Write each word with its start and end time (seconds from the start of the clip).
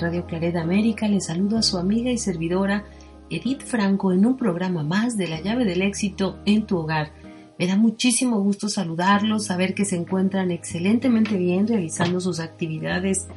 Radio 0.00 0.24
Claret 0.24 0.56
América, 0.56 1.06
les 1.08 1.26
saludo 1.26 1.58
a 1.58 1.62
su 1.62 1.76
amiga 1.76 2.10
y 2.10 2.16
servidora 2.16 2.84
Edith 3.28 3.62
Franco 3.62 4.12
en 4.12 4.24
un 4.24 4.36
programa 4.36 4.82
más 4.82 5.18
de 5.18 5.28
la 5.28 5.42
llave 5.42 5.66
del 5.66 5.82
éxito 5.82 6.38
en 6.46 6.66
tu 6.66 6.78
hogar. 6.78 7.12
Me 7.58 7.66
da 7.66 7.76
muchísimo 7.76 8.40
gusto 8.40 8.70
saludarlos, 8.70 9.44
saber 9.44 9.74
que 9.74 9.84
se 9.84 9.96
encuentran 9.96 10.50
excelentemente 10.50 11.36
bien 11.36 11.68
realizando 11.68 12.18
sus 12.18 12.40
actividades 12.40 13.28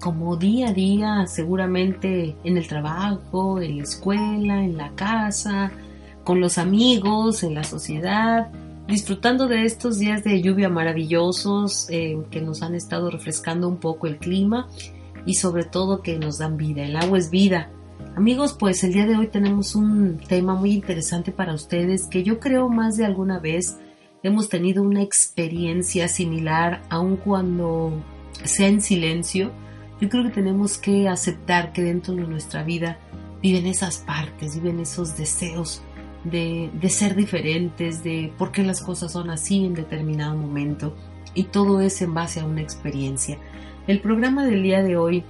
como 0.00 0.36
día 0.36 0.68
a 0.68 0.72
día, 0.72 1.26
seguramente 1.26 2.34
en 2.44 2.56
el 2.56 2.66
trabajo, 2.66 3.60
en 3.60 3.76
la 3.76 3.82
escuela, 3.82 4.64
en 4.64 4.78
la 4.78 4.94
casa, 4.94 5.70
con 6.24 6.40
los 6.40 6.56
amigos, 6.56 7.42
en 7.42 7.54
la 7.54 7.64
sociedad, 7.64 8.50
disfrutando 8.88 9.48
de 9.48 9.64
estos 9.64 9.98
días 9.98 10.24
de 10.24 10.40
lluvia 10.40 10.70
maravillosos 10.70 11.88
eh, 11.90 12.16
que 12.30 12.40
nos 12.40 12.62
han 12.62 12.74
estado 12.74 13.10
refrescando 13.10 13.68
un 13.68 13.76
poco 13.76 14.06
el 14.06 14.16
clima 14.16 14.66
y 15.26 15.34
sobre 15.34 15.64
todo 15.64 16.02
que 16.02 16.18
nos 16.18 16.38
dan 16.38 16.56
vida. 16.56 16.84
El 16.84 16.96
agua 16.96 17.18
es 17.18 17.30
vida. 17.30 17.70
Amigos, 18.16 18.56
pues 18.58 18.82
el 18.84 18.94
día 18.94 19.06
de 19.06 19.16
hoy 19.16 19.26
tenemos 19.26 19.74
un 19.74 20.18
tema 20.18 20.54
muy 20.54 20.72
interesante 20.72 21.32
para 21.32 21.52
ustedes 21.52 22.06
que 22.06 22.22
yo 22.22 22.40
creo 22.40 22.70
más 22.70 22.96
de 22.96 23.04
alguna 23.04 23.40
vez 23.40 23.76
hemos 24.22 24.48
tenido 24.48 24.82
una 24.82 25.02
experiencia 25.02 26.08
similar, 26.08 26.82
aun 26.88 27.16
cuando 27.16 28.02
sea 28.44 28.68
en 28.68 28.80
silencio. 28.80 29.52
Yo 30.00 30.08
creo 30.08 30.24
que 30.24 30.30
tenemos 30.30 30.78
que 30.78 31.08
aceptar 31.08 31.72
que 31.72 31.82
dentro 31.82 32.14
de 32.14 32.26
nuestra 32.26 32.62
vida 32.62 32.98
viven 33.42 33.66
esas 33.66 33.98
partes, 33.98 34.56
viven 34.56 34.80
esos 34.80 35.16
deseos 35.16 35.82
de, 36.24 36.70
de 36.80 36.88
ser 36.88 37.14
diferentes, 37.14 38.02
de 38.02 38.32
por 38.36 38.50
qué 38.50 38.62
las 38.62 38.80
cosas 38.80 39.12
son 39.12 39.30
así 39.30 39.64
en 39.64 39.74
determinado 39.74 40.36
momento. 40.36 40.96
Y 41.34 41.44
todo 41.44 41.80
es 41.80 42.00
en 42.00 42.14
base 42.14 42.40
a 42.40 42.46
una 42.46 42.62
experiencia. 42.62 43.38
El 43.86 44.00
programa 44.00 44.44
del 44.44 44.64
día 44.64 44.82
de 44.82 44.96
hoy 44.96 45.22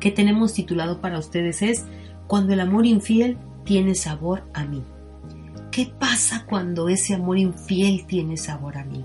que 0.00 0.10
tenemos 0.10 0.54
titulado 0.54 1.02
para 1.02 1.18
ustedes 1.18 1.60
es 1.60 1.84
Cuando 2.26 2.54
el 2.54 2.60
amor 2.60 2.86
infiel 2.86 3.36
tiene 3.64 3.94
sabor 3.94 4.44
a 4.54 4.64
mí. 4.64 4.82
¿Qué 5.70 5.92
pasa 5.98 6.46
cuando 6.48 6.88
ese 6.88 7.14
amor 7.14 7.36
infiel 7.36 8.06
tiene 8.06 8.38
sabor 8.38 8.78
a 8.78 8.84
mí? 8.84 9.04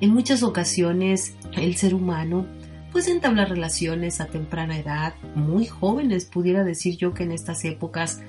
En 0.00 0.14
muchas 0.14 0.44
ocasiones 0.44 1.34
el 1.56 1.74
ser 1.74 1.94
humano 1.94 2.46
pues 2.92 3.08
entabla 3.08 3.44
relaciones 3.44 4.20
a 4.20 4.26
temprana 4.26 4.78
edad, 4.78 5.14
muy 5.34 5.66
jóvenes, 5.66 6.26
pudiera 6.26 6.62
decir 6.62 6.96
yo 6.96 7.12
que 7.12 7.24
en 7.24 7.32
estas 7.32 7.64
épocas 7.64 8.22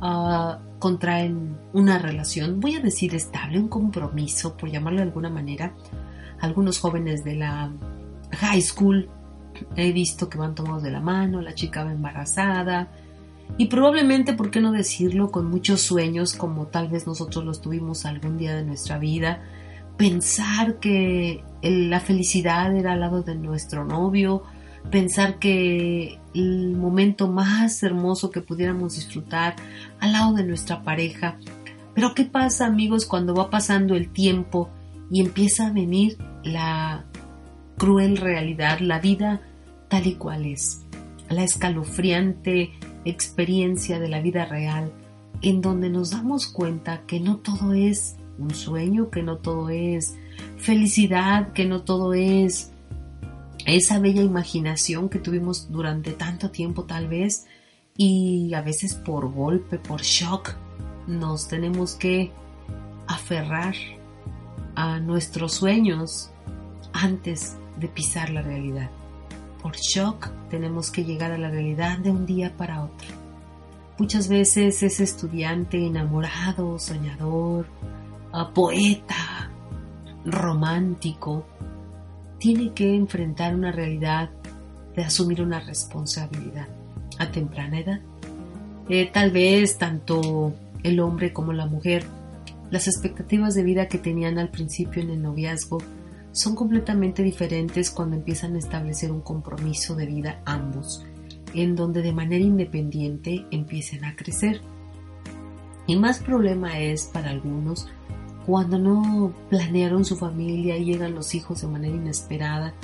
ah, 0.00 0.58
contraen 0.80 1.56
una 1.72 1.98
relación, 1.98 2.60
voy 2.60 2.74
a 2.74 2.80
decir 2.80 3.14
estable, 3.14 3.60
un 3.60 3.68
compromiso, 3.68 4.56
por 4.56 4.70
llamarlo 4.70 4.98
de 4.98 5.06
alguna 5.06 5.30
manera. 5.30 5.72
Algunos 6.40 6.80
jóvenes 6.80 7.24
de 7.24 7.36
la 7.36 7.72
high 8.32 8.62
school. 8.62 9.08
He 9.76 9.92
visto 9.92 10.28
que 10.28 10.38
van 10.38 10.54
tomados 10.54 10.82
de 10.82 10.90
la 10.90 11.00
mano, 11.00 11.40
la 11.40 11.54
chica 11.54 11.84
va 11.84 11.92
embarazada 11.92 12.88
y 13.58 13.66
probablemente, 13.66 14.32
¿por 14.32 14.50
qué 14.50 14.60
no 14.60 14.72
decirlo?, 14.72 15.30
con 15.30 15.50
muchos 15.50 15.82
sueños 15.82 16.34
como 16.34 16.66
tal 16.66 16.88
vez 16.88 17.06
nosotros 17.06 17.44
los 17.44 17.60
tuvimos 17.60 18.06
algún 18.06 18.38
día 18.38 18.54
de 18.54 18.64
nuestra 18.64 18.98
vida. 18.98 19.42
Pensar 19.98 20.78
que 20.78 21.44
la 21.62 22.00
felicidad 22.00 22.74
era 22.74 22.92
al 22.92 23.00
lado 23.00 23.22
de 23.22 23.34
nuestro 23.34 23.84
novio, 23.84 24.42
pensar 24.90 25.38
que 25.38 26.18
el 26.34 26.76
momento 26.76 27.28
más 27.28 27.82
hermoso 27.82 28.30
que 28.30 28.40
pudiéramos 28.40 28.94
disfrutar 28.96 29.54
al 30.00 30.12
lado 30.12 30.32
de 30.32 30.44
nuestra 30.44 30.82
pareja. 30.82 31.36
Pero 31.94 32.14
¿qué 32.14 32.24
pasa 32.24 32.66
amigos 32.66 33.04
cuando 33.04 33.34
va 33.34 33.50
pasando 33.50 33.94
el 33.94 34.08
tiempo 34.08 34.70
y 35.10 35.20
empieza 35.20 35.66
a 35.66 35.72
venir 35.72 36.16
la 36.42 37.04
cruel 37.78 38.16
realidad, 38.16 38.80
la 38.80 38.98
vida 38.98 39.40
tal 39.88 40.06
y 40.06 40.14
cual 40.14 40.46
es, 40.46 40.82
la 41.28 41.44
escalofriante 41.44 42.72
experiencia 43.04 43.98
de 43.98 44.08
la 44.08 44.20
vida 44.20 44.44
real, 44.46 44.92
en 45.42 45.60
donde 45.60 45.90
nos 45.90 46.10
damos 46.10 46.46
cuenta 46.46 47.02
que 47.06 47.20
no 47.20 47.38
todo 47.38 47.74
es 47.74 48.16
un 48.38 48.54
sueño, 48.54 49.10
que 49.10 49.22
no 49.22 49.38
todo 49.38 49.68
es 49.68 50.16
felicidad, 50.56 51.52
que 51.52 51.64
no 51.64 51.82
todo 51.82 52.14
es 52.14 52.72
esa 53.66 53.98
bella 53.98 54.22
imaginación 54.22 55.08
que 55.08 55.18
tuvimos 55.18 55.70
durante 55.70 56.12
tanto 56.12 56.50
tiempo 56.50 56.84
tal 56.84 57.08
vez 57.08 57.46
y 57.96 58.52
a 58.54 58.62
veces 58.62 58.94
por 58.94 59.30
golpe, 59.32 59.78
por 59.78 60.02
shock, 60.02 60.54
nos 61.06 61.48
tenemos 61.48 61.94
que 61.94 62.32
aferrar 63.06 63.74
a 64.74 65.00
nuestros 65.00 65.52
sueños 65.52 66.30
antes 66.92 67.58
de 67.76 67.88
pisar 67.88 68.30
la 68.30 68.42
realidad. 68.42 68.90
Por 69.62 69.76
shock 69.76 70.30
tenemos 70.50 70.90
que 70.90 71.04
llegar 71.04 71.30
a 71.32 71.38
la 71.38 71.50
realidad 71.50 71.98
de 71.98 72.10
un 72.10 72.26
día 72.26 72.56
para 72.56 72.82
otro. 72.84 73.08
Muchas 73.98 74.28
veces 74.28 74.82
ese 74.82 75.04
estudiante 75.04 75.86
enamorado, 75.86 76.78
soñador, 76.78 77.66
poeta, 78.54 79.50
romántico, 80.24 81.46
tiene 82.38 82.72
que 82.72 82.94
enfrentar 82.94 83.54
una 83.54 83.70
realidad 83.70 84.30
de 84.96 85.04
asumir 85.04 85.42
una 85.42 85.60
responsabilidad 85.60 86.66
a 87.18 87.30
temprana 87.30 87.78
edad. 87.78 88.00
Eh, 88.88 89.08
tal 89.12 89.30
vez 89.30 89.78
tanto 89.78 90.52
el 90.82 90.98
hombre 90.98 91.32
como 91.32 91.52
la 91.52 91.66
mujer, 91.66 92.04
las 92.70 92.88
expectativas 92.88 93.54
de 93.54 93.62
vida 93.62 93.86
que 93.86 93.98
tenían 93.98 94.38
al 94.38 94.48
principio 94.48 95.02
en 95.02 95.10
el 95.10 95.22
noviazgo 95.22 95.78
son 96.32 96.54
completamente 96.54 97.22
diferentes 97.22 97.90
cuando 97.90 98.16
empiezan 98.16 98.54
a 98.54 98.58
establecer 98.58 99.12
un 99.12 99.20
compromiso 99.20 99.94
de 99.94 100.06
vida 100.06 100.42
ambos, 100.46 101.04
en 101.54 101.76
donde 101.76 102.00
de 102.02 102.12
manera 102.12 102.42
independiente 102.42 103.46
empiecen 103.50 104.04
a 104.04 104.16
crecer. 104.16 104.62
Y 105.86 105.96
más 105.96 106.20
problema 106.20 106.78
es 106.78 107.04
para 107.04 107.30
algunos 107.30 107.88
cuando 108.46 108.78
no 108.78 109.32
planearon 109.50 110.04
su 110.04 110.16
familia 110.16 110.76
llegan 110.78 111.14
los 111.14 111.34
hijos 111.34 111.60
de 111.60 111.68
manera 111.68 111.94
inesperada. 111.94 112.74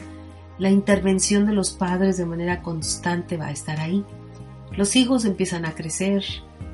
La 0.59 0.71
intervención 0.71 1.47
de 1.47 1.53
los 1.53 1.71
padres 1.71 2.17
de 2.17 2.27
manera 2.27 2.63
constante 2.63 3.37
va 3.37 3.47
a 3.47 3.53
estar 3.53 3.81
ahí. 3.81 4.05
Los 4.77 4.95
hijos 4.95 5.25
empiezan 5.25 5.65
a 5.65 5.75
crecer 5.75 6.23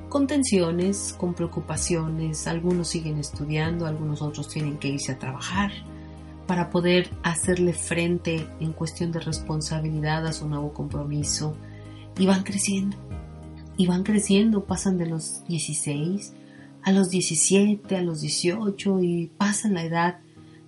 con 0.08 0.26
tensiones, 0.26 1.14
con 1.18 1.34
preocupaciones, 1.34 2.46
algunos 2.46 2.88
siguen 2.88 3.18
estudiando, 3.18 3.86
algunos 3.86 4.22
otros 4.22 4.48
tienen 4.48 4.78
que 4.78 4.88
irse 4.88 5.12
a 5.12 5.18
trabajar 5.18 5.70
para 6.46 6.70
poder 6.70 7.10
hacerle 7.22 7.72
frente 7.72 8.46
en 8.60 8.72
cuestión 8.72 9.12
de 9.12 9.20
responsabilidad 9.20 10.26
a 10.26 10.32
su 10.32 10.48
nuevo 10.48 10.72
compromiso. 10.72 11.56
Y 12.18 12.26
van 12.26 12.42
creciendo, 12.44 12.96
y 13.76 13.86
van 13.86 14.04
creciendo, 14.04 14.64
pasan 14.64 14.98
de 14.98 15.06
los 15.06 15.44
16 15.48 16.34
a 16.84 16.92
los 16.92 17.08
17, 17.10 17.96
a 17.96 18.02
los 18.02 18.20
18 18.20 19.02
y 19.02 19.30
pasan 19.38 19.74
la 19.74 19.84
edad 19.84 20.18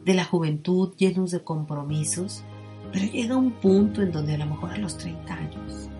de 0.05 0.14
la 0.14 0.25
juventud 0.25 0.94
llenos 0.96 1.31
de 1.31 1.44
compromisos, 1.44 2.43
pero 2.93 3.05
llega 3.06 3.37
un 3.37 3.52
punto 3.52 4.02
en 4.02 4.12
donde 4.12 4.34
a 4.34 4.38
lo 4.38 4.46
mejor 4.46 4.70
a 4.70 4.78
los 4.78 4.96
30 4.96 5.34
años, 5.34 5.90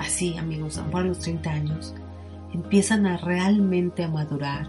así 0.00 0.36
amigos, 0.36 0.78
a 0.78 0.80
lo 0.80 0.86
mejor 0.86 1.02
a 1.02 1.06
los 1.06 1.18
30 1.20 1.50
años, 1.50 1.94
empiezan 2.52 3.06
a 3.06 3.18
realmente 3.18 4.02
a 4.02 4.08
madurar 4.08 4.68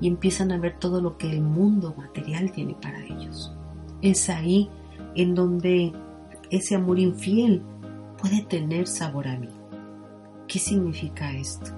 y 0.00 0.08
empiezan 0.08 0.52
a 0.52 0.58
ver 0.58 0.78
todo 0.78 1.02
lo 1.02 1.18
que 1.18 1.30
el 1.30 1.42
mundo 1.42 1.94
material 1.96 2.50
tiene 2.50 2.74
para 2.80 3.04
ellos. 3.04 3.53
Es 4.04 4.28
ahí 4.28 4.68
en 5.14 5.34
donde 5.34 5.90
ese 6.50 6.74
amor 6.74 6.98
infiel 6.98 7.62
puede 8.20 8.42
tener 8.42 8.86
sabor 8.86 9.26
a 9.26 9.38
mí. 9.38 9.48
¿Qué 10.46 10.58
significa 10.58 11.32
esto? 11.32 11.70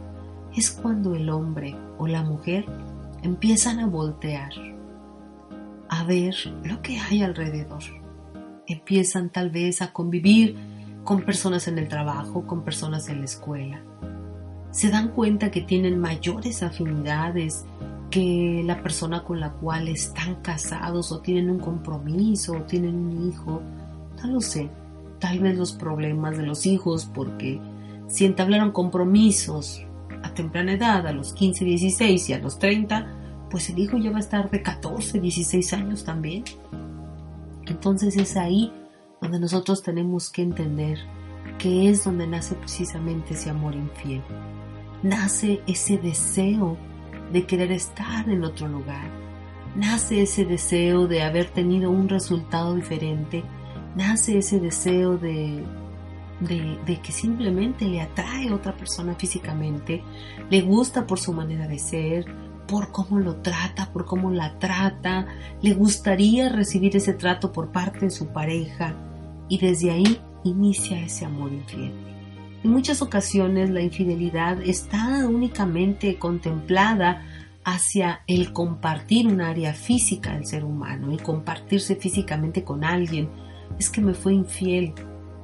Es 0.57 0.73
cuando 0.73 1.15
el 1.15 1.31
hombre 1.31 1.77
o 1.99 2.09
la 2.09 2.25
mujer 2.25 2.67
empiezan 3.23 3.79
a 3.79 3.87
voltear, 3.87 4.51
a 5.89 6.03
ver 6.03 6.35
lo 6.65 6.83
que 6.83 6.99
hay 6.99 7.23
alrededor. 7.23 7.85
Empiezan 8.67 9.31
tal 9.31 9.51
vez 9.51 9.81
a 9.81 9.93
convivir 9.93 10.57
con 11.05 11.23
personas 11.23 11.69
en 11.69 11.79
el 11.79 11.87
trabajo, 11.87 12.45
con 12.45 12.65
personas 12.65 13.09
en 13.09 13.21
la 13.21 13.27
escuela. 13.27 13.81
Se 14.73 14.91
dan 14.91 15.13
cuenta 15.13 15.53
que 15.53 15.61
tienen 15.61 16.01
mayores 16.01 16.65
afinidades 16.65 17.67
que 18.11 18.63
la 18.65 18.83
persona 18.83 19.25
con 19.25 19.41
la 19.41 19.53
cual 19.53 19.89
están 19.89 20.37
casados 20.37 21.13
o 21.13 21.21
tienen 21.21 21.51
un 21.51 21.59
compromiso 21.59 22.53
o 22.53 22.63
tienen 22.63 22.95
un 22.95 23.29
hijo. 23.29 23.63
No 24.23 24.33
lo 24.33 24.41
sé. 24.41 24.71
Tal 25.19 25.41
vez 25.41 25.57
los 25.57 25.73
problemas 25.73 26.37
de 26.37 26.47
los 26.47 26.67
hijos 26.67 27.11
porque 27.13 27.61
si 28.07 28.25
entablaron 28.25 28.73
compromisos 28.73 29.85
a 30.23 30.33
temprana 30.35 30.73
edad, 30.73 31.07
a 31.07 31.13
los 31.13 31.33
15, 31.33 31.65
16 31.65 32.29
y 32.29 32.33
a 32.33 32.39
los 32.39 32.59
30, 32.59 33.07
pues 33.51 33.71
el 33.71 33.79
hijo 33.79 33.97
ya 33.97 34.11
va 34.11 34.19
a 34.19 34.21
estar 34.21 34.51
de 34.51 34.63
14, 34.63 35.21
16 35.21 35.73
años 35.73 36.05
también. 36.05 36.45
Entonces 37.67 38.17
es 38.17 38.37
ahí 38.37 38.73
donde 39.21 39.41
nosotros 39.41 39.83
tenemos 39.83 40.31
que 40.31 40.43
entender 40.43 40.99
que 41.59 41.89
es 41.89 42.05
donde 42.05 42.27
nace 42.27 42.55
precisamente 42.55 43.35
ese 43.35 43.51
amor 43.51 43.75
infiel. 43.75 44.23
Nace 45.03 45.61
ese 45.67 45.99
deseo 45.99 46.77
de 47.33 47.45
querer 47.47 47.73
estar 47.73 48.29
en 48.29 48.45
otro 48.45 48.69
lugar. 48.69 49.11
Nace 49.75 50.23
ese 50.23 50.45
deseo 50.45 51.07
de 51.07 51.23
haber 51.23 51.51
tenido 51.51 51.91
un 51.91 52.09
resultado 52.09 52.75
diferente. 52.75 53.45
Nace 53.95 54.39
ese 54.39 54.59
deseo 54.59 55.19
de, 55.19 55.63
de, 56.41 57.01
que 57.03 57.13
simplemente 57.13 57.87
le 57.87 58.01
atrae 58.01 58.49
a 58.49 58.55
otra 58.55 58.77
persona 58.77 59.15
físicamente, 59.15 60.03
le 60.51 60.61
gusta 60.63 61.07
por 61.07 61.19
su 61.19 61.33
manera 61.33 61.67
de 61.67 61.79
ser, 61.79 62.27
por 62.67 62.91
cómo 62.91 63.19
lo 63.19 63.37
trata, 63.37 63.93
por 63.93 64.05
cómo 64.07 64.31
la 64.31 64.59
trata, 64.59 65.27
le 65.63 65.73
gustaría 65.75 66.49
recibir 66.49 66.97
ese 66.97 67.13
trato 67.15 67.53
por 67.53 67.71
parte 67.71 68.01
de 68.01 68.11
su 68.11 68.29
pareja 68.29 68.95
y 69.49 69.59
desde 69.59 69.91
ahí 69.91 70.21
inicia 70.45 71.01
ese 71.01 71.25
amor 71.25 71.53
infiel. 71.53 72.06
En 72.65 72.71
muchas 72.71 73.03
ocasiones 73.03 73.71
la 73.71 73.81
infidelidad 73.81 74.61
está 74.63 75.27
únicamente 75.27 76.19
contemplada 76.19 77.23
hacia 77.65 78.23
el 78.27 78.53
compartir 78.53 79.27
un 79.27 79.41
área 79.41 79.75
física 79.75 80.35
del 80.35 80.47
ser 80.47 80.65
humano, 80.65 81.11
el 81.11 81.23
compartirse 81.23 81.97
físicamente 81.97 82.65
con 82.65 82.85
alguien. 82.85 83.29
Es 83.79 83.91
que 83.91 84.01
me 84.01 84.15
fue 84.15 84.35
infiel. 84.35 84.95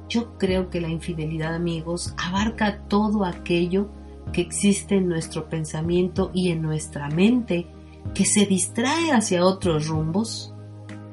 Yo 0.09 0.37
creo 0.37 0.69
que 0.69 0.81
la 0.81 0.89
infidelidad, 0.89 1.53
amigos, 1.53 2.13
abarca 2.17 2.79
todo 2.87 3.25
aquello 3.25 3.89
que 4.31 4.41
existe 4.41 4.95
en 4.95 5.09
nuestro 5.09 5.49
pensamiento 5.49 6.31
y 6.33 6.49
en 6.49 6.61
nuestra 6.61 7.09
mente 7.09 7.67
que 8.13 8.25
se 8.25 8.45
distrae 8.45 9.11
hacia 9.11 9.45
otros 9.45 9.87
rumbos 9.87 10.53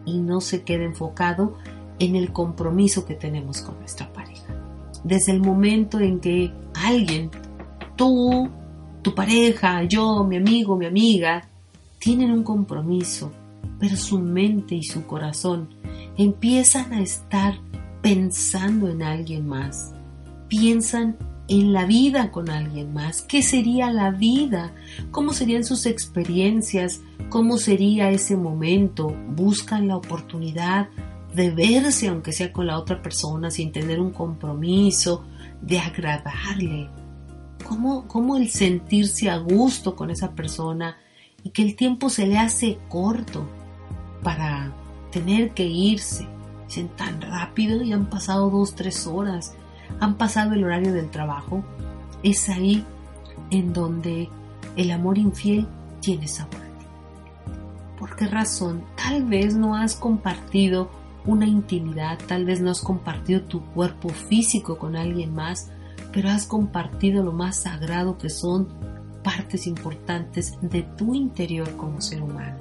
y 0.04 0.18
no 0.18 0.40
se 0.40 0.62
queda 0.62 0.84
enfocado 0.84 1.56
en 1.98 2.16
el 2.16 2.32
compromiso 2.32 3.04
que 3.04 3.14
tenemos 3.14 3.62
con 3.62 3.78
nuestra 3.78 4.12
pareja. 4.12 4.49
Desde 5.04 5.32
el 5.32 5.40
momento 5.40 5.98
en 6.00 6.20
que 6.20 6.52
alguien, 6.74 7.30
tú, 7.96 8.48
tu 9.02 9.14
pareja, 9.14 9.84
yo, 9.84 10.24
mi 10.24 10.36
amigo, 10.36 10.76
mi 10.76 10.86
amiga, 10.86 11.48
tienen 11.98 12.30
un 12.30 12.42
compromiso, 12.42 13.32
pero 13.78 13.96
su 13.96 14.18
mente 14.18 14.74
y 14.74 14.82
su 14.82 15.06
corazón 15.06 15.68
empiezan 16.16 16.92
a 16.92 17.00
estar 17.00 17.54
pensando 18.02 18.88
en 18.88 19.02
alguien 19.02 19.46
más, 19.46 19.92
piensan 20.48 21.16
en 21.48 21.72
la 21.72 21.84
vida 21.84 22.30
con 22.30 22.48
alguien 22.48 22.92
más, 22.92 23.22
qué 23.22 23.42
sería 23.42 23.90
la 23.90 24.10
vida, 24.10 24.72
cómo 25.10 25.32
serían 25.32 25.64
sus 25.64 25.84
experiencias, 25.84 27.00
cómo 27.28 27.58
sería 27.58 28.10
ese 28.10 28.36
momento, 28.36 29.08
buscan 29.34 29.88
la 29.88 29.96
oportunidad 29.96 30.88
de 31.34 31.50
verse 31.50 32.08
aunque 32.08 32.32
sea 32.32 32.52
con 32.52 32.66
la 32.66 32.78
otra 32.78 33.02
persona 33.02 33.50
sin 33.50 33.72
tener 33.72 34.00
un 34.00 34.10
compromiso, 34.10 35.24
de 35.60 35.78
agradarle, 35.78 36.88
cómo, 37.66 38.08
cómo 38.08 38.36
el 38.36 38.48
sentirse 38.48 39.30
a 39.30 39.36
gusto 39.38 39.94
con 39.94 40.10
esa 40.10 40.32
persona 40.32 40.96
y 41.42 41.50
que 41.50 41.62
el 41.62 41.76
tiempo 41.76 42.08
se 42.10 42.26
le 42.26 42.38
hace 42.38 42.78
corto 42.88 43.46
para 44.22 44.72
tener 45.10 45.50
que 45.50 45.66
irse. 45.66 46.26
Dicen 46.66 46.88
tan 46.88 47.20
rápido 47.20 47.82
y 47.82 47.92
han 47.92 48.08
pasado 48.08 48.48
dos, 48.48 48.74
tres 48.74 49.06
horas, 49.06 49.54
han 49.98 50.16
pasado 50.16 50.54
el 50.54 50.64
horario 50.64 50.92
del 50.92 51.10
trabajo. 51.10 51.64
Es 52.22 52.48
ahí 52.48 52.84
en 53.50 53.72
donde 53.72 54.28
el 54.76 54.90
amor 54.90 55.18
infiel 55.18 55.66
tiene 56.00 56.28
sabor. 56.28 56.60
¿Por 57.98 58.16
qué 58.16 58.26
razón? 58.26 58.82
Tal 58.96 59.24
vez 59.24 59.56
no 59.56 59.74
has 59.74 59.94
compartido 59.94 60.90
una 61.26 61.46
intimidad, 61.46 62.18
tal 62.26 62.44
vez 62.44 62.60
no 62.60 62.70
has 62.70 62.80
compartido 62.80 63.42
tu 63.42 63.62
cuerpo 63.72 64.08
físico 64.08 64.78
con 64.78 64.96
alguien 64.96 65.34
más, 65.34 65.70
pero 66.12 66.30
has 66.30 66.46
compartido 66.46 67.22
lo 67.22 67.32
más 67.32 67.56
sagrado 67.56 68.18
que 68.18 68.30
son 68.30 68.68
partes 69.22 69.66
importantes 69.66 70.58
de 70.62 70.82
tu 70.82 71.14
interior 71.14 71.76
como 71.76 72.00
ser 72.00 72.22
humano. 72.22 72.58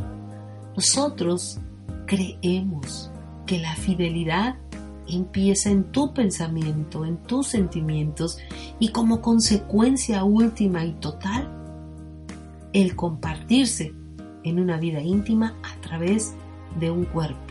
Nosotros 0.75 1.59
creemos 2.05 3.11
que 3.45 3.59
la 3.59 3.75
fidelidad 3.75 4.55
empieza 5.07 5.69
en 5.69 5.85
tu 5.91 6.13
pensamiento, 6.13 7.05
en 7.05 7.17
tus 7.17 7.47
sentimientos 7.47 8.37
y 8.77 8.89
como 8.89 9.21
consecuencia 9.21 10.23
última 10.23 10.85
y 10.85 10.93
total, 10.93 11.49
el 12.73 12.95
compartirse 12.95 13.93
en 14.43 14.59
una 14.59 14.77
vida 14.77 15.01
íntima 15.01 15.55
a 15.63 15.81
través 15.81 16.35
de 16.79 16.91
un 16.91 17.05
cuerpo 17.05 17.48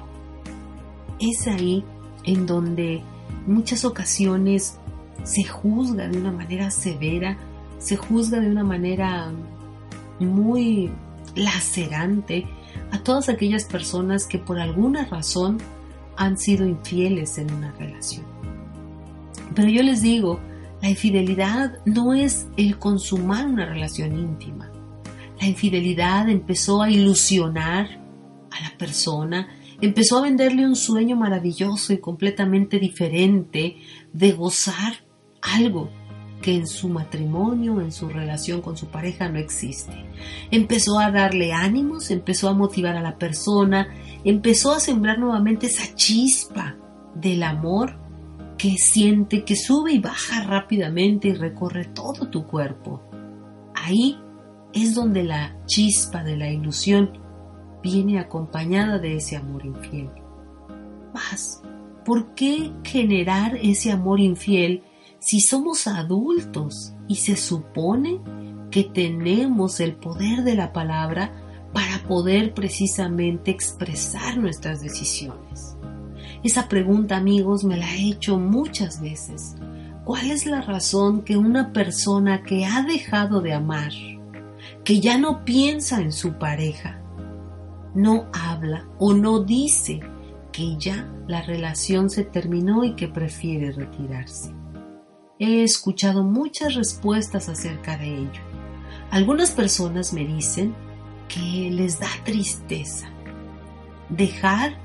es 1.20 1.46
ahí 1.46 1.84
en 2.24 2.46
donde 2.46 3.02
muchas 3.46 3.84
ocasiones 3.84 4.78
se 5.24 5.44
juzga 5.44 6.08
de 6.08 6.18
una 6.18 6.32
manera 6.32 6.70
severa, 6.70 7.36
se 7.78 7.96
juzga 7.96 8.40
de 8.40 8.50
una 8.50 8.64
manera 8.64 9.30
muy 10.20 10.90
lacerante 11.34 12.46
a 12.90 12.98
todas 12.98 13.28
aquellas 13.28 13.64
personas 13.64 14.26
que 14.26 14.38
por 14.38 14.58
alguna 14.58 15.04
razón 15.04 15.58
han 16.16 16.36
sido 16.36 16.66
infieles 16.66 17.38
en 17.38 17.52
una 17.52 17.72
relación. 17.72 18.26
Pero 19.54 19.68
yo 19.68 19.82
les 19.82 20.02
digo, 20.02 20.40
la 20.82 20.90
infidelidad 20.90 21.78
no 21.84 22.14
es 22.14 22.46
el 22.56 22.78
consumar 22.78 23.46
una 23.46 23.66
relación 23.66 24.18
íntima. 24.18 24.70
La 25.40 25.46
infidelidad 25.46 26.28
empezó 26.28 26.82
a 26.82 26.90
ilusionar 26.90 27.86
a 28.50 28.60
la 28.62 28.76
persona, 28.76 29.48
empezó 29.80 30.18
a 30.18 30.22
venderle 30.22 30.66
un 30.66 30.76
sueño 30.76 31.16
maravilloso 31.16 31.92
y 31.92 31.98
completamente 31.98 32.78
diferente 32.78 33.76
de 34.12 34.32
gozar 34.32 35.04
algo 35.40 35.90
que 36.42 36.54
en 36.54 36.66
su 36.66 36.88
matrimonio, 36.88 37.80
en 37.80 37.90
su 37.90 38.08
relación 38.08 38.60
con 38.60 38.76
su 38.76 38.86
pareja 38.86 39.28
no 39.28 39.38
existe. 39.38 40.06
Empezó 40.50 40.98
a 40.98 41.10
darle 41.10 41.52
ánimos, 41.52 42.10
empezó 42.10 42.48
a 42.48 42.54
motivar 42.54 42.96
a 42.96 43.02
la 43.02 43.18
persona, 43.18 43.88
empezó 44.24 44.72
a 44.72 44.80
sembrar 44.80 45.18
nuevamente 45.18 45.66
esa 45.66 45.94
chispa 45.94 46.76
del 47.14 47.42
amor 47.42 47.98
que 48.56 48.76
siente 48.76 49.44
que 49.44 49.56
sube 49.56 49.92
y 49.92 49.98
baja 49.98 50.44
rápidamente 50.44 51.28
y 51.28 51.34
recorre 51.34 51.86
todo 51.86 52.28
tu 52.28 52.46
cuerpo. 52.46 53.02
Ahí 53.74 54.18
es 54.72 54.94
donde 54.94 55.22
la 55.24 55.56
chispa 55.66 56.22
de 56.22 56.36
la 56.36 56.50
ilusión 56.50 57.27
viene 57.90 58.18
acompañada 58.18 58.98
de 58.98 59.16
ese 59.16 59.36
amor 59.36 59.64
infiel. 59.64 60.10
Más, 61.14 61.62
¿por 62.04 62.34
qué 62.34 62.70
generar 62.84 63.56
ese 63.62 63.90
amor 63.90 64.20
infiel 64.20 64.82
si 65.18 65.40
somos 65.40 65.86
adultos 65.86 66.92
y 67.08 67.16
se 67.16 67.34
supone 67.36 68.20
que 68.70 68.84
tenemos 68.84 69.80
el 69.80 69.94
poder 69.96 70.44
de 70.44 70.54
la 70.54 70.74
palabra 70.74 71.32
para 71.72 72.06
poder 72.06 72.52
precisamente 72.52 73.50
expresar 73.50 74.36
nuestras 74.36 74.82
decisiones? 74.82 75.78
Esa 76.44 76.68
pregunta, 76.68 77.16
amigos, 77.16 77.64
me 77.64 77.78
la 77.78 77.90
he 77.96 78.10
hecho 78.10 78.38
muchas 78.38 79.00
veces. 79.00 79.56
¿Cuál 80.04 80.30
es 80.30 80.44
la 80.44 80.60
razón 80.60 81.22
que 81.22 81.38
una 81.38 81.72
persona 81.72 82.42
que 82.42 82.66
ha 82.66 82.82
dejado 82.82 83.40
de 83.40 83.54
amar, 83.54 83.92
que 84.84 85.00
ya 85.00 85.16
no 85.16 85.44
piensa 85.46 86.00
en 86.02 86.12
su 86.12 86.34
pareja, 86.34 87.02
no 87.98 88.26
habla 88.32 88.86
o 88.98 89.12
no 89.12 89.40
dice 89.40 90.00
que 90.52 90.76
ya 90.78 91.12
la 91.26 91.42
relación 91.42 92.10
se 92.10 92.24
terminó 92.24 92.84
y 92.84 92.94
que 92.94 93.08
prefiere 93.08 93.72
retirarse. 93.72 94.54
He 95.38 95.62
escuchado 95.62 96.22
muchas 96.22 96.74
respuestas 96.74 97.48
acerca 97.48 97.96
de 97.98 98.14
ello. 98.14 98.40
Algunas 99.10 99.50
personas 99.50 100.12
me 100.12 100.24
dicen 100.24 100.74
que 101.28 101.70
les 101.70 101.98
da 101.98 102.08
tristeza 102.24 103.08
dejar 104.08 104.76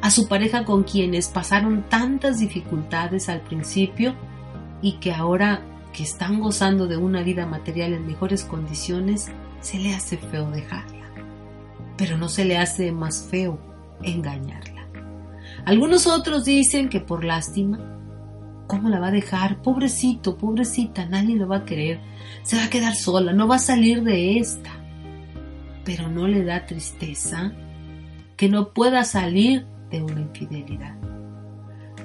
a 0.00 0.10
su 0.10 0.26
pareja 0.26 0.64
con 0.64 0.84
quienes 0.84 1.28
pasaron 1.28 1.84
tantas 1.88 2.38
dificultades 2.38 3.28
al 3.28 3.40
principio 3.42 4.14
y 4.82 4.94
que 4.94 5.12
ahora 5.12 5.62
que 5.92 6.02
están 6.02 6.40
gozando 6.40 6.86
de 6.86 6.96
una 6.96 7.22
vida 7.22 7.46
material 7.46 7.92
en 7.92 8.06
mejores 8.06 8.42
condiciones, 8.44 9.30
se 9.60 9.78
le 9.78 9.94
hace 9.94 10.18
feo 10.18 10.50
dejarla. 10.50 10.93
Pero 11.96 12.16
no 12.16 12.28
se 12.28 12.44
le 12.44 12.58
hace 12.58 12.92
más 12.92 13.26
feo 13.30 13.58
engañarla. 14.02 14.86
Algunos 15.64 16.06
otros 16.06 16.44
dicen 16.44 16.88
que 16.88 17.00
por 17.00 17.24
lástima, 17.24 17.78
¿cómo 18.66 18.88
la 18.88 19.00
va 19.00 19.08
a 19.08 19.12
dejar? 19.12 19.62
Pobrecito, 19.62 20.36
pobrecita, 20.36 21.06
nadie 21.06 21.36
lo 21.36 21.48
va 21.48 21.58
a 21.58 21.64
querer. 21.64 22.00
Se 22.42 22.56
va 22.56 22.64
a 22.64 22.70
quedar 22.70 22.94
sola, 22.94 23.32
no 23.32 23.48
va 23.48 23.56
a 23.56 23.60
salir 23.60 24.02
de 24.02 24.38
esta. 24.38 24.70
Pero 25.84 26.08
no 26.08 26.26
le 26.26 26.44
da 26.44 26.66
tristeza 26.66 27.52
que 28.36 28.48
no 28.48 28.72
pueda 28.72 29.04
salir 29.04 29.66
de 29.90 30.02
una 30.02 30.20
infidelidad. 30.20 30.96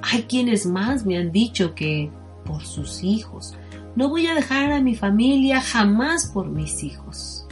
Hay 0.02 0.22
quienes 0.22 0.66
más 0.66 1.04
me 1.04 1.18
han 1.18 1.32
dicho 1.32 1.74
que 1.74 2.10
por 2.44 2.64
sus 2.64 3.02
hijos, 3.02 3.54
no 3.96 4.08
voy 4.08 4.26
a 4.26 4.34
dejar 4.34 4.72
a 4.72 4.80
mi 4.80 4.94
familia 4.94 5.60
jamás 5.60 6.30
por 6.32 6.48
mis 6.48 6.82
hijos. 6.84 7.46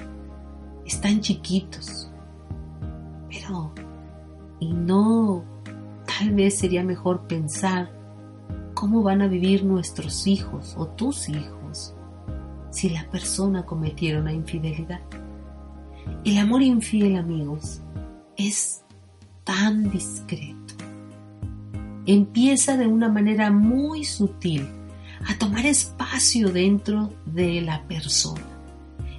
Están 0.86 1.20
chiquitos. 1.20 1.97
¿Y 4.60 4.72
no 4.72 5.44
tal 6.06 6.34
vez 6.34 6.58
sería 6.58 6.82
mejor 6.82 7.26
pensar 7.26 7.92
cómo 8.74 9.02
van 9.02 9.22
a 9.22 9.28
vivir 9.28 9.64
nuestros 9.64 10.26
hijos 10.26 10.74
o 10.78 10.86
tus 10.86 11.28
hijos 11.28 11.94
si 12.70 12.90
la 12.90 13.08
persona 13.10 13.64
cometiera 13.64 14.20
una 14.20 14.32
infidelidad? 14.32 15.00
El 16.24 16.38
amor 16.38 16.62
infiel, 16.62 17.16
amigos, 17.16 17.82
es 18.36 18.82
tan 19.44 19.90
discreto. 19.90 20.74
Empieza 22.06 22.76
de 22.76 22.86
una 22.86 23.08
manera 23.08 23.50
muy 23.50 24.04
sutil 24.04 24.66
a 25.26 25.38
tomar 25.38 25.66
espacio 25.66 26.50
dentro 26.50 27.10
de 27.26 27.60
la 27.60 27.86
persona. 27.86 28.46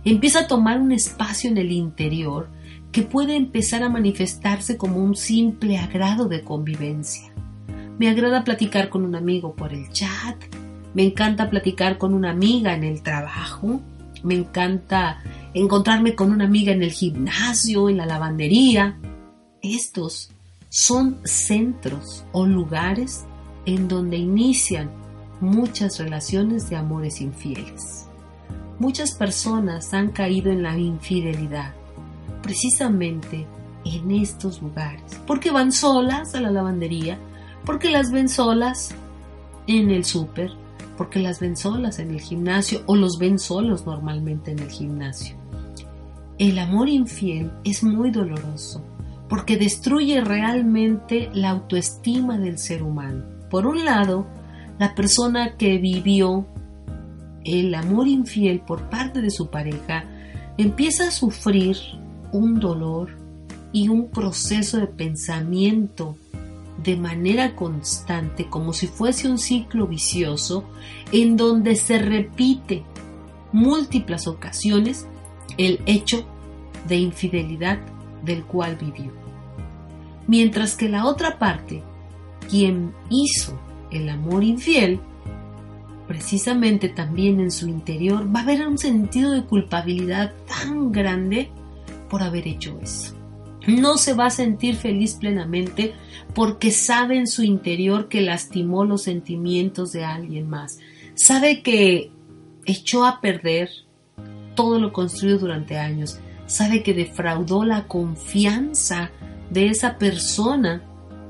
Empieza 0.05 0.41
a 0.41 0.47
tomar 0.47 0.79
un 0.79 0.91
espacio 0.91 1.49
en 1.49 1.57
el 1.57 1.71
interior 1.71 2.49
que 2.91 3.03
puede 3.03 3.35
empezar 3.35 3.83
a 3.83 3.89
manifestarse 3.89 4.77
como 4.77 4.97
un 4.97 5.15
simple 5.15 5.77
agrado 5.77 6.27
de 6.27 6.43
convivencia. 6.43 7.31
Me 7.99 8.09
agrada 8.09 8.43
platicar 8.43 8.89
con 8.89 9.03
un 9.03 9.15
amigo 9.15 9.55
por 9.55 9.73
el 9.73 9.89
chat, 9.91 10.37
me 10.93 11.03
encanta 11.03 11.49
platicar 11.49 11.97
con 11.97 12.13
una 12.13 12.31
amiga 12.31 12.73
en 12.73 12.83
el 12.83 13.03
trabajo, 13.03 13.81
me 14.23 14.35
encanta 14.35 15.21
encontrarme 15.53 16.15
con 16.15 16.31
una 16.31 16.45
amiga 16.45 16.71
en 16.71 16.81
el 16.81 16.91
gimnasio, 16.91 17.89
en 17.89 17.97
la 17.97 18.05
lavandería. 18.05 18.97
Estos 19.61 20.31
son 20.69 21.17
centros 21.23 22.25
o 22.31 22.45
lugares 22.45 23.25
en 23.65 23.87
donde 23.87 24.17
inician 24.17 24.89
muchas 25.41 25.99
relaciones 25.99 26.69
de 26.69 26.75
amores 26.75 27.21
infieles. 27.21 28.07
Muchas 28.79 29.11
personas 29.11 29.93
han 29.93 30.09
caído 30.11 30.51
en 30.51 30.63
la 30.63 30.77
infidelidad 30.77 31.73
precisamente 32.41 33.47
en 33.85 34.11
estos 34.11 34.61
lugares, 34.61 35.19
porque 35.25 35.51
van 35.51 35.71
solas 35.71 36.35
a 36.35 36.41
la 36.41 36.51
lavandería, 36.51 37.17
porque 37.65 37.89
las 37.89 38.11
ven 38.11 38.29
solas 38.29 38.93
en 39.67 39.91
el 39.91 40.05
súper, 40.05 40.51
porque 40.97 41.19
las 41.19 41.39
ven 41.39 41.55
solas 41.55 41.99
en 41.99 42.11
el 42.11 42.19
gimnasio 42.19 42.81
o 42.85 42.95
los 42.95 43.17
ven 43.19 43.39
solos 43.39 43.85
normalmente 43.85 44.51
en 44.51 44.59
el 44.59 44.69
gimnasio. 44.69 45.35
El 46.37 46.59
amor 46.59 46.89
infiel 46.89 47.51
es 47.63 47.83
muy 47.83 48.11
doloroso 48.11 48.83
porque 49.29 49.57
destruye 49.57 50.21
realmente 50.21 51.29
la 51.33 51.51
autoestima 51.51 52.37
del 52.37 52.57
ser 52.57 52.81
humano. 52.81 53.23
Por 53.49 53.67
un 53.67 53.85
lado, 53.85 54.25
la 54.79 54.95
persona 54.95 55.55
que 55.55 55.77
vivió 55.77 56.47
el 57.45 57.73
amor 57.75 58.07
infiel 58.07 58.61
por 58.61 58.89
parte 58.89 59.21
de 59.21 59.29
su 59.29 59.49
pareja 59.49 60.03
empieza 60.57 61.07
a 61.07 61.11
sufrir 61.11 61.77
un 62.31 62.59
dolor 62.59 63.09
y 63.71 63.89
un 63.89 64.09
proceso 64.09 64.77
de 64.77 64.87
pensamiento 64.87 66.15
de 66.83 66.95
manera 66.95 67.55
constante, 67.55 68.47
como 68.47 68.73
si 68.73 68.87
fuese 68.87 69.29
un 69.29 69.37
ciclo 69.37 69.87
vicioso, 69.87 70.63
en 71.11 71.35
donde 71.35 71.75
se 71.75 71.99
repite 71.99 72.83
múltiples 73.51 74.27
ocasiones 74.27 75.07
el 75.57 75.81
hecho 75.85 76.25
de 76.87 76.97
infidelidad 76.97 77.79
del 78.23 78.43
cual 78.45 78.77
vivió. 78.77 79.11
Mientras 80.27 80.75
que 80.75 80.89
la 80.89 81.05
otra 81.05 81.37
parte, 81.37 81.83
quien 82.49 82.93
hizo 83.09 83.59
el 83.91 84.07
amor 84.09 84.43
infiel, 84.43 84.99
precisamente 86.07 86.89
también 86.89 87.39
en 87.39 87.51
su 87.51 87.67
interior 87.67 88.33
va 88.33 88.39
a 88.39 88.43
haber 88.43 88.67
un 88.67 88.77
sentido 88.77 89.31
de 89.31 89.43
culpabilidad 89.43 90.33
tan 90.47 90.91
grande 90.91 91.51
por 92.09 92.23
haber 92.23 92.47
hecho 92.47 92.79
eso 92.81 93.19
no 93.67 93.97
se 93.97 94.13
va 94.13 94.27
a 94.27 94.31
sentir 94.31 94.75
feliz 94.75 95.15
plenamente 95.15 95.93
porque 96.33 96.71
sabe 96.71 97.17
en 97.17 97.27
su 97.27 97.43
interior 97.43 98.07
que 98.07 98.21
lastimó 98.21 98.85
los 98.85 99.03
sentimientos 99.03 99.91
de 99.91 100.05
alguien 100.05 100.49
más. 100.49 100.79
Sabe 101.15 101.61
que 101.61 102.11
echó 102.65 103.05
a 103.05 103.21
perder 103.21 103.69
todo 104.55 104.79
lo 104.79 104.91
construido 104.91 105.39
durante 105.39 105.77
años. 105.77 106.19
Sabe 106.45 106.83
que 106.83 106.93
defraudó 106.93 107.63
la 107.63 107.87
confianza 107.87 109.11
de 109.49 109.67
esa 109.67 109.97
persona 109.97 110.83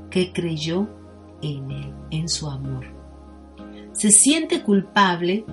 que 0.10 0.32
creyó 0.32 0.88
en 1.42 1.72
él, 1.72 1.94
en 2.12 2.30
su 2.30 2.50
amor. 2.50 2.86
Se 3.94 4.12
siente 4.12 4.62
culpable 4.62 5.46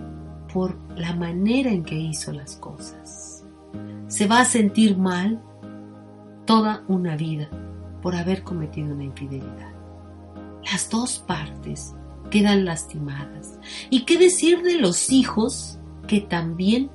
por 0.52 0.78
la 0.96 1.14
manera 1.14 1.70
en 1.70 1.84
que 1.84 1.96
hizo 1.96 2.32
las 2.32 2.56
cosas. 2.56 3.15
Se 4.08 4.26
va 4.26 4.40
a 4.40 4.44
sentir 4.44 4.96
mal 4.96 5.42
toda 6.44 6.84
una 6.88 7.16
vida 7.16 7.48
por 8.02 8.14
haber 8.14 8.42
cometido 8.42 8.94
una 8.94 9.04
infidelidad. 9.04 9.74
Las 10.64 10.88
dos 10.90 11.18
partes 11.18 11.94
quedan 12.30 12.64
lastimadas. 12.64 13.58
¿Y 13.90 14.04
qué 14.04 14.18
decir 14.18 14.62
de 14.62 14.78
los 14.78 15.10
hijos 15.10 15.78
que 16.06 16.20
también 16.20 16.90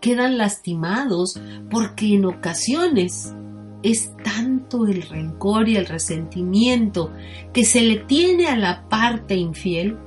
quedan 0.00 0.38
lastimados 0.38 1.40
porque 1.70 2.14
en 2.14 2.26
ocasiones 2.26 3.34
es 3.82 4.12
tanto 4.22 4.86
el 4.86 5.02
rencor 5.02 5.68
y 5.68 5.76
el 5.76 5.86
resentimiento 5.86 7.12
que 7.52 7.64
se 7.64 7.82
le 7.82 7.96
tiene 7.96 8.46
a 8.46 8.56
la 8.56 8.88
parte 8.88 9.34
infiel 9.34 9.98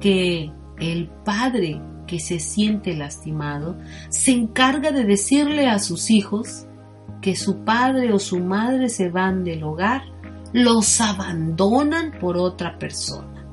que 0.00 0.52
el 0.78 1.08
padre 1.24 1.80
que 2.06 2.20
se 2.20 2.38
siente 2.38 2.94
lastimado 2.94 3.76
se 4.08 4.32
encarga 4.32 4.90
de 4.90 5.04
decirle 5.04 5.68
a 5.68 5.78
sus 5.78 6.10
hijos 6.10 6.66
que 7.20 7.36
su 7.36 7.64
padre 7.64 8.12
o 8.12 8.18
su 8.18 8.38
madre 8.40 8.88
se 8.88 9.10
van 9.10 9.42
del 9.44 9.64
hogar, 9.64 10.02
los 10.52 11.00
abandonan 11.00 12.12
por 12.20 12.36
otra 12.36 12.78
persona, 12.78 13.46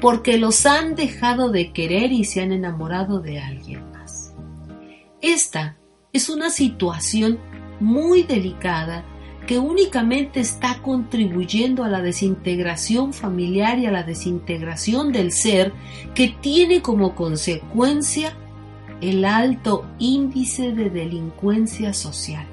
porque 0.00 0.38
los 0.38 0.64
han 0.66 0.94
dejado 0.94 1.50
de 1.50 1.72
querer 1.72 2.12
y 2.12 2.24
se 2.24 2.40
han 2.40 2.52
enamorado 2.52 3.20
de 3.20 3.38
alguien 3.40 3.90
más. 3.92 4.32
Esta 5.20 5.76
es 6.12 6.28
una 6.28 6.50
situación 6.50 7.38
muy 7.78 8.22
delicada 8.22 9.04
que 9.50 9.58
únicamente 9.58 10.38
está 10.38 10.80
contribuyendo 10.80 11.82
a 11.82 11.88
la 11.88 12.00
desintegración 12.00 13.12
familiar 13.12 13.80
y 13.80 13.86
a 13.86 13.90
la 13.90 14.04
desintegración 14.04 15.10
del 15.10 15.32
ser 15.32 15.72
que 16.14 16.28
tiene 16.28 16.82
como 16.82 17.16
consecuencia 17.16 18.32
el 19.00 19.24
alto 19.24 19.90
índice 19.98 20.70
de 20.70 20.88
delincuencia 20.88 21.92
social 21.94 22.46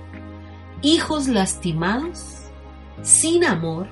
hijos 0.81 1.27
lastimados, 1.27 2.49
sin 3.03 3.45
amor, 3.45 3.87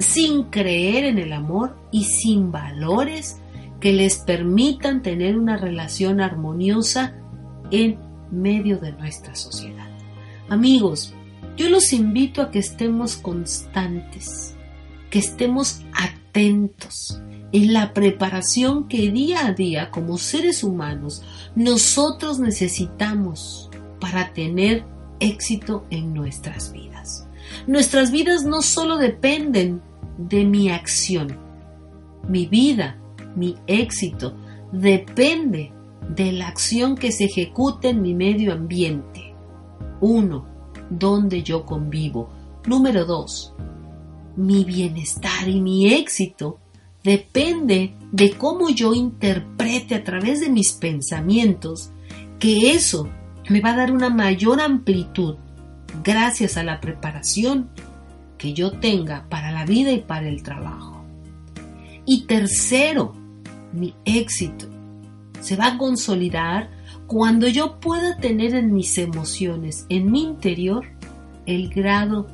sin 0.00 0.42
creer 0.42 1.04
en 1.04 1.18
el 1.18 1.32
amor 1.32 1.78
y 1.92 2.02
sin 2.02 2.50
valores 2.50 3.40
que 3.78 3.92
les 3.92 4.18
permitan 4.18 5.02
tener 5.02 5.38
una 5.38 5.56
relación 5.56 6.20
armoniosa 6.20 7.14
en 7.70 7.96
medio 8.32 8.78
de 8.78 8.90
nuestra 8.90 9.36
sociedad. 9.36 9.86
Amigos, 10.48 11.14
yo 11.58 11.68
los 11.68 11.92
invito 11.92 12.40
a 12.40 12.50
que 12.52 12.60
estemos 12.60 13.16
constantes, 13.16 14.54
que 15.10 15.18
estemos 15.18 15.82
atentos 15.92 17.20
en 17.50 17.72
la 17.72 17.92
preparación 17.92 18.86
que 18.86 19.10
día 19.10 19.46
a 19.46 19.52
día 19.52 19.90
como 19.90 20.18
seres 20.18 20.62
humanos 20.62 21.22
nosotros 21.56 22.38
necesitamos 22.38 23.70
para 24.00 24.32
tener 24.32 24.84
éxito 25.18 25.84
en 25.90 26.14
nuestras 26.14 26.72
vidas. 26.72 27.26
Nuestras 27.66 28.12
vidas 28.12 28.44
no 28.44 28.62
solo 28.62 28.96
dependen 28.96 29.82
de 30.16 30.44
mi 30.44 30.70
acción, 30.70 31.36
mi 32.28 32.46
vida, 32.46 32.98
mi 33.34 33.56
éxito, 33.66 34.36
depende 34.70 35.72
de 36.14 36.30
la 36.30 36.46
acción 36.46 36.94
que 36.94 37.10
se 37.10 37.24
ejecute 37.24 37.88
en 37.88 38.00
mi 38.00 38.14
medio 38.14 38.52
ambiente. 38.52 39.34
Uno, 40.00 40.57
donde 40.90 41.42
yo 41.42 41.64
convivo. 41.64 42.30
Número 42.66 43.04
dos, 43.04 43.54
mi 44.36 44.64
bienestar 44.64 45.48
y 45.48 45.60
mi 45.60 45.92
éxito 45.92 46.58
depende 47.02 47.94
de 48.12 48.32
cómo 48.32 48.70
yo 48.70 48.94
interprete 48.94 49.94
a 49.94 50.04
través 50.04 50.40
de 50.40 50.50
mis 50.50 50.72
pensamientos 50.72 51.90
que 52.38 52.72
eso 52.72 53.08
me 53.48 53.60
va 53.60 53.72
a 53.72 53.76
dar 53.76 53.92
una 53.92 54.10
mayor 54.10 54.60
amplitud 54.60 55.36
gracias 56.04 56.56
a 56.56 56.62
la 56.62 56.80
preparación 56.80 57.70
que 58.36 58.52
yo 58.52 58.72
tenga 58.78 59.28
para 59.28 59.50
la 59.50 59.64
vida 59.64 59.90
y 59.90 60.00
para 60.00 60.28
el 60.28 60.42
trabajo. 60.42 61.04
Y 62.04 62.26
tercero, 62.26 63.14
mi 63.72 63.94
éxito 64.04 64.66
se 65.40 65.56
va 65.56 65.66
a 65.66 65.78
consolidar 65.78 66.70
cuando 67.08 67.48
yo 67.48 67.80
pueda 67.80 68.18
tener 68.18 68.54
en 68.54 68.74
mis 68.74 68.98
emociones, 68.98 69.86
en 69.88 70.12
mi 70.12 70.24
interior, 70.24 70.84
el 71.46 71.70
grado 71.70 72.26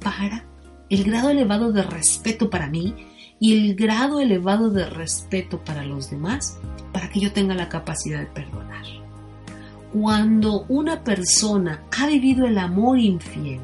para, 0.00 0.44
el 0.90 1.04
grado 1.04 1.30
elevado 1.30 1.70
de 1.70 1.84
respeto 1.84 2.50
para 2.50 2.68
mí 2.68 2.94
y 3.38 3.56
el 3.56 3.76
grado 3.76 4.18
elevado 4.18 4.70
de 4.70 4.86
respeto 4.90 5.64
para 5.64 5.84
los 5.84 6.10
demás, 6.10 6.58
para 6.92 7.08
que 7.08 7.20
yo 7.20 7.32
tenga 7.32 7.54
la 7.54 7.68
capacidad 7.68 8.18
de 8.18 8.26
perdonar. 8.26 8.84
Cuando 9.92 10.66
una 10.68 11.04
persona 11.04 11.84
ha 11.96 12.08
vivido 12.08 12.44
el 12.44 12.58
amor 12.58 12.98
infiel, 12.98 13.60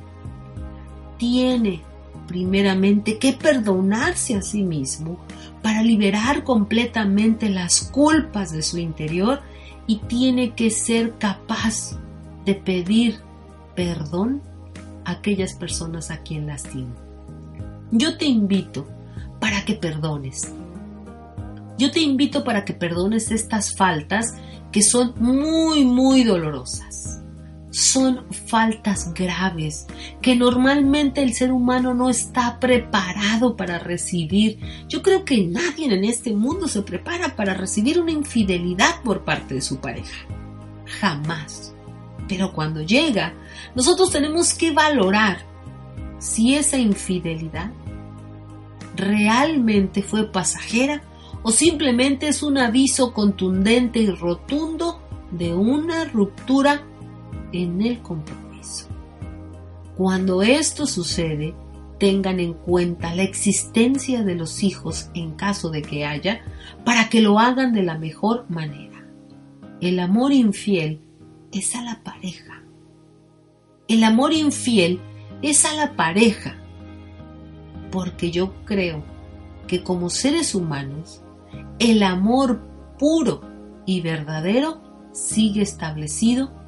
tiene 1.19 1.83
primeramente 2.29 3.19
que 3.19 3.33
perdonarse 3.33 4.37
a 4.37 4.43
sí 4.43 4.63
mismo 4.63 5.19
para 5.63 5.83
liberar 5.83 6.45
completamente 6.45 7.49
las 7.49 7.83
culpas 7.83 8.53
de 8.53 8.63
su 8.63 8.79
interior 8.79 9.43
y 9.87 9.97
tiene 9.97 10.55
que 10.55 10.71
ser 10.71 11.19
capaz 11.19 11.99
de 12.45 12.55
pedir 12.55 13.21
perdón 13.75 14.43
a 15.05 15.13
aquellas 15.13 15.55
personas 15.55 16.11
a 16.11 16.19
quien 16.19 16.47
lastima. 16.47 16.95
Yo 17.91 18.17
te 18.17 18.27
invito 18.27 18.87
para 19.41 19.65
que 19.65 19.75
perdones. 19.75 20.53
Yo 21.79 21.91
te 21.91 22.01
invito 22.01 22.45
para 22.45 22.65
que 22.65 22.73
perdones 22.73 23.31
estas 23.31 23.75
faltas 23.77 24.35
que 24.73 24.83
son 24.83 25.15
muy, 25.19 25.85
muy 25.85 26.25
dolorosas 26.25 27.24
son 27.75 28.25
faltas 28.31 29.13
graves 29.15 29.89
que 30.23 30.37
normalmente 30.37 31.25
el 31.25 31.35
ser 31.35 31.51
humano 31.51 31.93
no 31.93 32.09
está 32.09 32.61
preparado 32.61 33.57
para 33.57 33.81
recibir. 33.81 34.61
Yo 34.89 35.03
creo 35.03 35.25
que 35.25 35.45
nadie 35.49 35.93
en 35.93 36.05
este 36.05 36.33
mundo 36.33 36.69
se 36.69 36.83
prepara 36.83 37.35
para 37.35 37.53
recibir 37.53 38.01
una 38.01 38.13
infidelidad 38.13 39.03
por 39.03 39.25
parte 39.25 39.55
de 39.55 39.61
su 39.61 39.81
pareja. 39.81 40.25
Jamás. 41.01 41.75
Pero 42.29 42.53
cuando 42.53 42.81
llega, 42.81 43.35
nosotros 43.75 44.13
tenemos 44.13 44.55
que 44.55 44.71
valorar 44.71 45.39
si 46.21 46.55
esa 46.55 46.79
infidelidad 46.79 47.73
realmente 48.95 50.01
fue 50.01 50.31
pasajera 50.31 51.03
o 51.43 51.51
simplemente 51.51 52.29
es 52.29 52.45
un 52.45 52.57
aviso 52.57 53.13
contundente 53.13 53.99
y 53.99 54.11
rotundo 54.11 55.03
de 55.33 55.53
una 55.53 56.05
ruptura 56.05 56.85
en 57.55 57.81
el 57.83 58.01
compromiso. 58.03 58.89
Cuando 59.97 60.43
esto 60.43 60.87
sucede, 60.87 61.55
tengan 61.99 62.41
en 62.41 62.53
cuenta 62.53 63.15
la 63.15 63.23
existencia 63.23 64.25
de 64.25 64.35
los 64.35 64.65
hijos 64.65 65.09
en 65.15 65.35
caso 65.35 65.71
de 65.71 65.83
que 65.83 66.05
haya, 66.05 66.43
para 66.85 67.09
que 67.09 67.23
lo 67.23 67.39
hagan 67.39 67.73
de 67.73 67.85
la 67.85 67.97
mejor 67.97 68.47
manera. 68.51 69.07
El 69.81 70.01
amor 70.01 70.33
infiel 70.33 71.01
es 71.53 71.77
a 71.77 71.83
la 71.83 72.03
pareja. 72.03 72.65
El 73.87 74.03
amor 74.03 74.33
infiel 74.33 75.01
es 75.41 75.65
a 75.65 75.75
la 75.75 75.95
pareja. 75.95 76.57
Porque 77.93 78.33
yo 78.33 78.53
creo 78.65 79.05
que 79.69 79.85
como 79.85 80.11
seres 80.11 80.57
humanos, 80.57 81.23
el 81.79 82.03
amor 82.03 82.67
puro 82.99 83.43
y 83.87 84.01
verdadero 84.01 84.83
sigue 85.13 85.63
establecido 85.63 86.64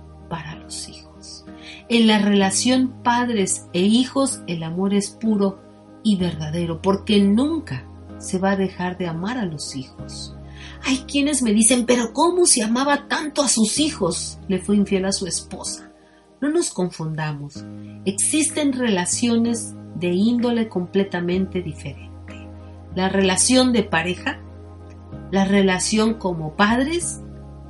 hijos. 0.88 1.44
En 1.88 2.07
la 2.07 2.18
relación 2.18 3.02
padres 3.02 3.66
e 3.72 3.81
hijos 3.83 4.40
el 4.46 4.62
amor 4.62 4.94
es 4.94 5.11
puro 5.11 5.61
y 6.02 6.16
verdadero 6.16 6.83
porque 6.83 7.20
nunca 7.20 7.85
se 8.18 8.38
va 8.38 8.52
a 8.52 8.57
dejar 8.57 8.98
de 8.98 9.07
amar 9.07 9.38
a 9.38 9.46
los 9.46 9.76
hijos. 9.76 10.35
Hay 10.85 10.98
quienes 11.09 11.42
me 11.42 11.52
dicen, 11.52 11.85
pero 11.87 12.12
¿cómo 12.12 12.46
se 12.46 12.62
amaba 12.62 13.09
tanto 13.09 13.42
a 13.42 13.48
sus 13.48 13.79
hijos? 13.79 14.38
Le 14.48 14.59
fue 14.59 14.76
infiel 14.76 15.05
a 15.05 15.12
su 15.12 15.26
esposa. 15.26 15.92
No 16.40 16.50
nos 16.50 16.70
confundamos. 16.70 17.64
Existen 18.05 18.72
relaciones 18.72 19.74
de 19.96 20.09
índole 20.09 20.68
completamente 20.68 21.62
diferente. 21.62 22.48
La 22.94 23.09
relación 23.09 23.72
de 23.72 23.83
pareja, 23.83 24.40
la 25.31 25.44
relación 25.44 26.14
como 26.14 26.55
padres 26.57 27.20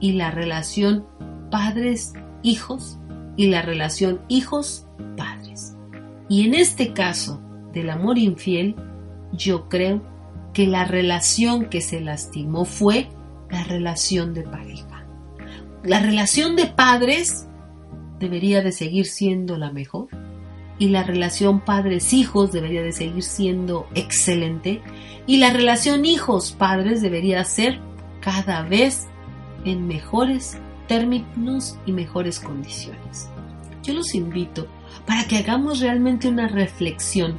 y 0.00 0.12
la 0.12 0.30
relación 0.30 1.06
padres 1.50 2.12
hijos 2.46 2.98
y 3.36 3.48
la 3.48 3.62
relación 3.62 4.20
hijos-padres. 4.28 5.76
Y 6.28 6.46
en 6.46 6.54
este 6.54 6.92
caso 6.92 7.40
del 7.72 7.90
amor 7.90 8.18
infiel, 8.18 8.76
yo 9.32 9.68
creo 9.68 10.02
que 10.52 10.66
la 10.66 10.84
relación 10.84 11.66
que 11.68 11.80
se 11.80 12.00
lastimó 12.00 12.64
fue 12.64 13.08
la 13.50 13.64
relación 13.64 14.32
de 14.32 14.42
pareja. 14.42 15.06
La 15.82 16.00
relación 16.00 16.56
de 16.56 16.66
padres 16.66 17.46
debería 18.18 18.62
de 18.62 18.72
seguir 18.72 19.06
siendo 19.06 19.58
la 19.58 19.70
mejor 19.70 20.08
y 20.78 20.88
la 20.88 21.02
relación 21.02 21.60
padres-hijos 21.60 22.52
debería 22.52 22.82
de 22.82 22.92
seguir 22.92 23.22
siendo 23.22 23.86
excelente 23.94 24.82
y 25.26 25.38
la 25.38 25.50
relación 25.50 26.04
hijos-padres 26.04 27.02
debería 27.02 27.44
ser 27.44 27.80
cada 28.20 28.62
vez 28.62 29.06
en 29.64 29.86
mejores 29.86 30.58
términos 30.86 31.78
y 31.86 31.92
mejores 31.92 32.40
condiciones. 32.40 33.28
Yo 33.82 33.94
los 33.94 34.14
invito 34.14 34.66
para 35.06 35.24
que 35.24 35.38
hagamos 35.38 35.80
realmente 35.80 36.28
una 36.28 36.48
reflexión. 36.48 37.38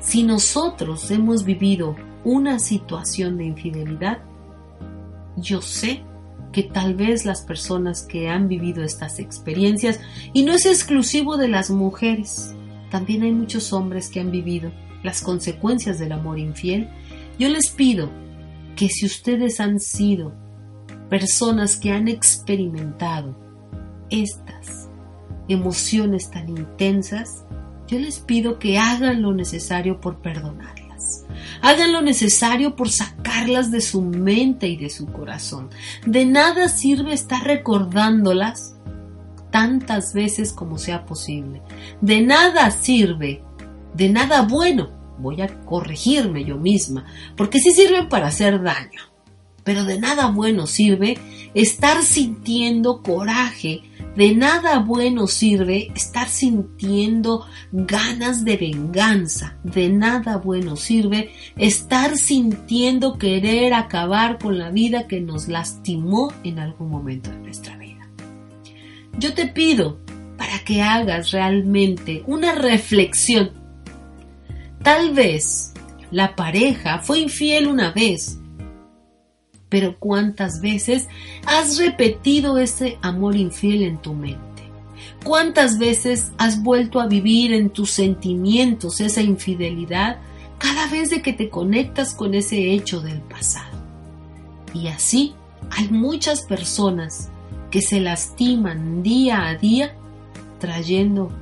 Si 0.00 0.22
nosotros 0.22 1.10
hemos 1.10 1.44
vivido 1.44 1.96
una 2.24 2.58
situación 2.58 3.36
de 3.36 3.44
infidelidad, 3.44 4.18
yo 5.36 5.60
sé 5.60 6.02
que 6.52 6.62
tal 6.62 6.94
vez 6.94 7.24
las 7.26 7.42
personas 7.42 8.02
que 8.02 8.28
han 8.28 8.48
vivido 8.48 8.84
estas 8.84 9.18
experiencias, 9.18 10.00
y 10.32 10.44
no 10.44 10.52
es 10.52 10.66
exclusivo 10.66 11.36
de 11.36 11.48
las 11.48 11.70
mujeres, 11.70 12.54
también 12.90 13.22
hay 13.22 13.32
muchos 13.32 13.72
hombres 13.72 14.08
que 14.08 14.20
han 14.20 14.30
vivido 14.30 14.70
las 15.02 15.20
consecuencias 15.20 15.98
del 15.98 16.12
amor 16.12 16.38
infiel, 16.38 16.88
yo 17.38 17.48
les 17.48 17.70
pido 17.70 18.08
que 18.76 18.88
si 18.88 19.04
ustedes 19.04 19.60
han 19.60 19.80
sido 19.80 20.32
personas 21.14 21.76
que 21.76 21.92
han 21.92 22.08
experimentado 22.08 23.36
estas 24.10 24.88
emociones 25.46 26.28
tan 26.28 26.48
intensas, 26.48 27.44
yo 27.86 28.00
les 28.00 28.18
pido 28.18 28.58
que 28.58 28.78
hagan 28.78 29.22
lo 29.22 29.32
necesario 29.32 30.00
por 30.00 30.20
perdonarlas. 30.20 31.24
Hagan 31.62 31.92
lo 31.92 32.02
necesario 32.02 32.74
por 32.74 32.90
sacarlas 32.90 33.70
de 33.70 33.80
su 33.80 34.02
mente 34.02 34.66
y 34.66 34.76
de 34.76 34.90
su 34.90 35.06
corazón. 35.06 35.70
De 36.04 36.26
nada 36.26 36.68
sirve 36.68 37.12
estar 37.12 37.44
recordándolas 37.44 38.74
tantas 39.52 40.14
veces 40.14 40.52
como 40.52 40.78
sea 40.78 41.06
posible. 41.06 41.62
De 42.00 42.22
nada 42.22 42.72
sirve, 42.72 43.44
de 43.94 44.08
nada 44.08 44.42
bueno. 44.42 44.90
Voy 45.20 45.42
a 45.42 45.60
corregirme 45.60 46.44
yo 46.44 46.56
misma, 46.56 47.04
porque 47.36 47.60
sí 47.60 47.70
sirven 47.70 48.08
para 48.08 48.26
hacer 48.26 48.60
daño 48.60 49.13
pero 49.64 49.84
de 49.84 49.98
nada 49.98 50.28
bueno 50.28 50.66
sirve 50.66 51.18
estar 51.54 52.02
sintiendo 52.02 53.02
coraje, 53.02 53.82
de 54.14 54.34
nada 54.34 54.78
bueno 54.78 55.26
sirve 55.26 55.90
estar 55.94 56.28
sintiendo 56.28 57.46
ganas 57.72 58.44
de 58.44 58.56
venganza, 58.56 59.56
de 59.64 59.88
nada 59.88 60.36
bueno 60.36 60.76
sirve 60.76 61.32
estar 61.56 62.16
sintiendo 62.16 63.18
querer 63.18 63.74
acabar 63.74 64.38
con 64.38 64.58
la 64.58 64.70
vida 64.70 65.08
que 65.08 65.20
nos 65.20 65.48
lastimó 65.48 66.32
en 66.44 66.58
algún 66.58 66.90
momento 66.90 67.30
de 67.30 67.38
nuestra 67.38 67.76
vida. 67.76 68.08
Yo 69.18 69.34
te 69.34 69.46
pido 69.46 69.98
para 70.36 70.58
que 70.60 70.82
hagas 70.82 71.30
realmente 71.30 72.22
una 72.26 72.54
reflexión. 72.54 73.52
Tal 74.82 75.14
vez 75.14 75.72
la 76.10 76.36
pareja 76.36 76.98
fue 76.98 77.20
infiel 77.20 77.66
una 77.66 77.92
vez, 77.92 78.38
pero 79.74 79.96
¿cuántas 79.98 80.60
veces 80.60 81.08
has 81.46 81.78
repetido 81.78 82.58
ese 82.58 82.96
amor 83.02 83.34
infiel 83.34 83.82
en 83.82 83.98
tu 83.98 84.14
mente? 84.14 84.62
¿Cuántas 85.24 85.78
veces 85.78 86.30
has 86.38 86.62
vuelto 86.62 87.00
a 87.00 87.08
vivir 87.08 87.52
en 87.52 87.70
tus 87.70 87.90
sentimientos 87.90 89.00
esa 89.00 89.20
infidelidad 89.20 90.18
cada 90.58 90.86
vez 90.86 91.10
que 91.20 91.32
te 91.32 91.50
conectas 91.50 92.14
con 92.14 92.34
ese 92.34 92.70
hecho 92.70 93.00
del 93.00 93.20
pasado? 93.22 93.76
Y 94.72 94.86
así 94.86 95.34
hay 95.72 95.88
muchas 95.88 96.42
personas 96.42 97.30
que 97.72 97.82
se 97.82 97.98
lastiman 97.98 99.02
día 99.02 99.48
a 99.48 99.56
día 99.56 99.96
trayendo 100.60 101.32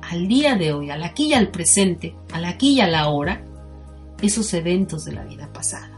al 0.00 0.28
día 0.28 0.54
de 0.54 0.72
hoy, 0.72 0.90
al 0.90 1.02
aquí 1.02 1.24
y 1.24 1.34
al 1.34 1.48
presente, 1.48 2.14
al 2.32 2.44
aquí 2.44 2.74
y 2.74 2.80
a 2.82 2.86
la 2.86 3.08
hora, 3.08 3.42
esos 4.22 4.54
eventos 4.54 5.04
de 5.04 5.12
la 5.12 5.24
vida 5.24 5.52
pasada. 5.52 5.89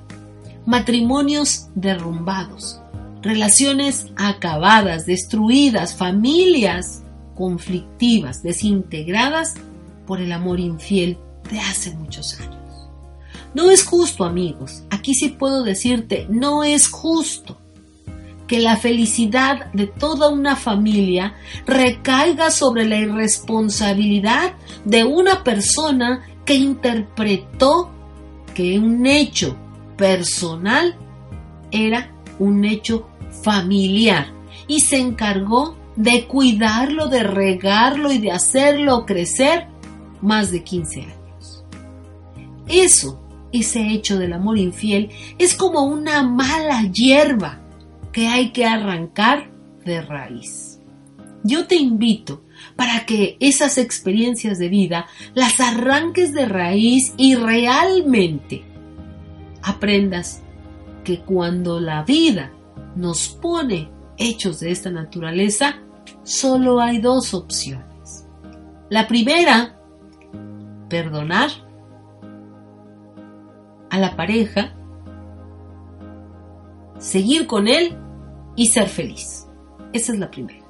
Matrimonios 0.66 1.68
derrumbados, 1.74 2.80
relaciones 3.22 4.06
acabadas, 4.16 5.06
destruidas, 5.06 5.94
familias 5.94 7.02
conflictivas, 7.34 8.42
desintegradas 8.42 9.54
por 10.06 10.20
el 10.20 10.32
amor 10.32 10.60
infiel 10.60 11.18
de 11.50 11.58
hace 11.58 11.94
muchos 11.94 12.38
años. 12.40 12.58
No 13.54 13.70
es 13.70 13.84
justo, 13.84 14.24
amigos. 14.24 14.82
Aquí 14.90 15.14
sí 15.14 15.30
puedo 15.30 15.62
decirte, 15.62 16.26
no 16.30 16.64
es 16.64 16.88
justo 16.88 17.58
que 18.46 18.60
la 18.60 18.76
felicidad 18.76 19.72
de 19.72 19.86
toda 19.86 20.28
una 20.28 20.56
familia 20.56 21.34
recaiga 21.66 22.50
sobre 22.50 22.86
la 22.86 22.98
irresponsabilidad 22.98 24.54
de 24.84 25.04
una 25.04 25.42
persona 25.42 26.24
que 26.44 26.54
interpretó 26.54 27.90
que 28.54 28.78
un 28.78 29.06
hecho 29.06 29.56
personal 30.02 30.96
era 31.70 32.10
un 32.40 32.64
hecho 32.64 33.08
familiar 33.44 34.26
y 34.66 34.80
se 34.80 34.98
encargó 34.98 35.76
de 35.94 36.26
cuidarlo, 36.26 37.06
de 37.06 37.22
regarlo 37.22 38.10
y 38.10 38.18
de 38.18 38.32
hacerlo 38.32 39.06
crecer 39.06 39.68
más 40.20 40.50
de 40.50 40.64
15 40.64 41.02
años. 41.02 41.64
Eso, 42.66 43.22
ese 43.52 43.92
hecho 43.92 44.18
del 44.18 44.32
amor 44.32 44.58
infiel, 44.58 45.10
es 45.38 45.54
como 45.54 45.84
una 45.84 46.24
mala 46.24 46.82
hierba 46.90 47.60
que 48.10 48.26
hay 48.26 48.50
que 48.50 48.66
arrancar 48.66 49.52
de 49.84 50.02
raíz. 50.02 50.80
Yo 51.44 51.68
te 51.68 51.76
invito 51.76 52.42
para 52.74 53.06
que 53.06 53.36
esas 53.38 53.78
experiencias 53.78 54.58
de 54.58 54.68
vida 54.68 55.06
las 55.34 55.60
arranques 55.60 56.32
de 56.32 56.46
raíz 56.46 57.14
y 57.16 57.36
realmente 57.36 58.71
aprendas 59.62 60.42
que 61.04 61.20
cuando 61.20 61.80
la 61.80 62.02
vida 62.04 62.50
nos 62.96 63.28
pone 63.28 63.90
hechos 64.18 64.60
de 64.60 64.70
esta 64.70 64.90
naturaleza, 64.90 65.76
solo 66.22 66.80
hay 66.80 66.98
dos 66.98 67.34
opciones. 67.34 68.26
La 68.88 69.08
primera, 69.08 69.78
perdonar 70.88 71.50
a 73.90 73.98
la 73.98 74.16
pareja, 74.16 74.74
seguir 76.98 77.46
con 77.46 77.68
él 77.68 77.96
y 78.56 78.66
ser 78.66 78.88
feliz. 78.88 79.46
Esa 79.92 80.12
es 80.12 80.18
la 80.18 80.30
primera. 80.30 80.64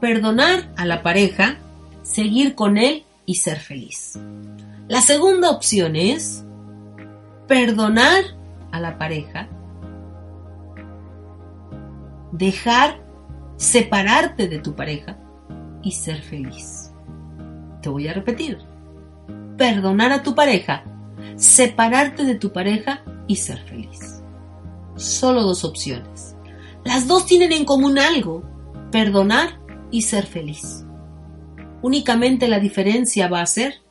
Perdonar 0.00 0.72
a 0.76 0.84
la 0.86 1.02
pareja, 1.02 1.58
seguir 2.02 2.54
con 2.54 2.78
él 2.78 3.04
y 3.26 3.36
ser 3.36 3.58
feliz. 3.58 4.18
La 4.88 5.00
segunda 5.00 5.50
opción 5.50 5.94
es 5.96 6.44
perdonar 7.50 8.22
a 8.70 8.78
la 8.78 8.96
pareja, 8.96 9.48
dejar 12.30 13.02
separarte 13.56 14.46
de 14.46 14.60
tu 14.60 14.76
pareja 14.76 15.18
y 15.82 15.90
ser 15.90 16.22
feliz. 16.22 16.92
Te 17.82 17.88
voy 17.88 18.06
a 18.06 18.12
repetir. 18.12 18.58
Perdonar 19.58 20.12
a 20.12 20.22
tu 20.22 20.36
pareja, 20.36 20.84
separarte 21.34 22.22
de 22.22 22.36
tu 22.36 22.52
pareja 22.52 23.02
y 23.26 23.34
ser 23.34 23.58
feliz. 23.64 24.22
Solo 24.94 25.42
dos 25.42 25.64
opciones. 25.64 26.36
Las 26.84 27.08
dos 27.08 27.26
tienen 27.26 27.50
en 27.50 27.64
común 27.64 27.98
algo, 27.98 28.44
perdonar 28.92 29.58
y 29.90 30.02
ser 30.02 30.24
feliz. 30.24 30.86
Únicamente 31.82 32.46
la 32.46 32.60
diferencia 32.60 33.26
va 33.26 33.40
a 33.40 33.46
ser, 33.46 33.82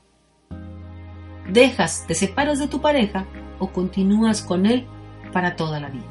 dejas, 1.51 2.05
te 2.07 2.15
separas 2.15 2.57
de 2.59 2.69
tu 2.69 2.79
pareja 2.79 3.27
o 3.59 3.71
continúas 3.71 4.41
con 4.41 4.65
él 4.65 4.87
para 5.31 5.55
toda 5.55 5.79
la 5.79 5.89
vida. 5.89 6.05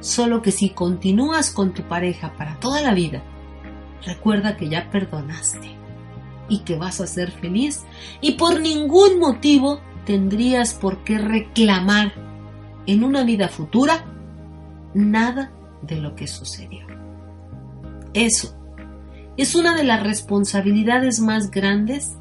Solo 0.00 0.42
que 0.42 0.50
si 0.50 0.70
continúas 0.70 1.50
con 1.50 1.72
tu 1.72 1.82
pareja 1.82 2.32
para 2.36 2.58
toda 2.58 2.82
la 2.82 2.92
vida, 2.94 3.22
recuerda 4.04 4.56
que 4.56 4.68
ya 4.68 4.90
perdonaste 4.90 5.76
y 6.48 6.60
que 6.60 6.76
vas 6.76 7.00
a 7.00 7.06
ser 7.06 7.30
feliz 7.30 7.84
y 8.20 8.32
por 8.32 8.60
ningún 8.60 9.20
motivo 9.20 9.80
tendrías 10.04 10.74
por 10.74 11.04
qué 11.04 11.18
reclamar 11.18 12.12
en 12.86 13.04
una 13.04 13.22
vida 13.22 13.48
futura 13.48 14.04
nada 14.94 15.52
de 15.82 15.96
lo 15.96 16.14
que 16.16 16.26
sucedió. 16.26 16.86
Eso 18.12 18.54
es 19.36 19.54
una 19.54 19.74
de 19.74 19.84
las 19.84 20.02
responsabilidades 20.02 21.20
más 21.20 21.50
grandes 21.50 22.16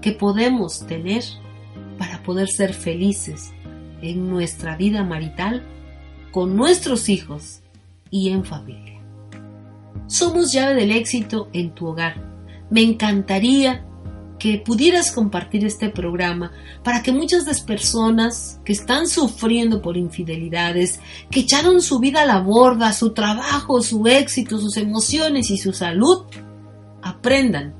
que 0.00 0.12
podemos 0.12 0.86
tener 0.86 1.24
para 1.98 2.22
poder 2.22 2.48
ser 2.48 2.74
felices 2.74 3.52
en 4.00 4.28
nuestra 4.28 4.76
vida 4.76 5.04
marital, 5.04 5.62
con 6.30 6.56
nuestros 6.56 7.08
hijos 7.08 7.60
y 8.10 8.30
en 8.30 8.44
familia. 8.44 9.00
Somos 10.06 10.52
llave 10.52 10.74
del 10.74 10.90
éxito 10.90 11.48
en 11.52 11.74
tu 11.74 11.86
hogar. 11.86 12.30
Me 12.70 12.82
encantaría 12.82 13.84
que 14.42 14.58
pudieras 14.58 15.12
compartir 15.12 15.64
este 15.64 15.88
programa 15.88 16.50
para 16.82 17.00
que 17.02 17.12
muchas 17.12 17.44
de 17.44 17.52
las 17.52 17.60
personas 17.60 18.60
que 18.64 18.72
están 18.72 19.06
sufriendo 19.06 19.80
por 19.80 19.96
infidelidades, 19.96 20.98
que 21.30 21.40
echaron 21.40 21.80
su 21.80 22.00
vida 22.00 22.22
a 22.22 22.26
la 22.26 22.40
borda, 22.40 22.92
su 22.92 23.12
trabajo, 23.12 23.80
su 23.82 24.04
éxito, 24.08 24.58
sus 24.58 24.76
emociones 24.78 25.48
y 25.50 25.58
su 25.58 25.72
salud, 25.72 26.24
aprendan 27.02 27.76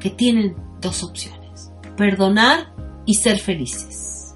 que 0.00 0.10
tienen 0.10 0.54
dos 0.82 1.02
opciones, 1.02 1.72
perdonar 1.96 2.74
y 3.04 3.14
ser 3.14 3.38
felices, 3.38 4.34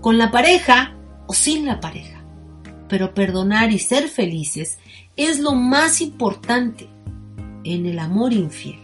con 0.00 0.18
la 0.18 0.30
pareja 0.30 0.96
o 1.26 1.34
sin 1.34 1.66
la 1.66 1.80
pareja. 1.80 2.24
Pero 2.88 3.14
perdonar 3.14 3.72
y 3.72 3.78
ser 3.78 4.08
felices 4.08 4.78
es 5.16 5.40
lo 5.40 5.52
más 5.52 6.00
importante 6.00 6.88
en 7.64 7.86
el 7.86 7.98
amor 7.98 8.32
infiel. 8.32 8.78